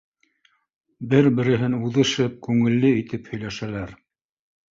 Бер-береһен 1.09 1.75
уҙышып, 1.89 2.41
күңелле 2.47 2.91
итеп 3.03 3.31
һөйләшәләр: 3.35 3.93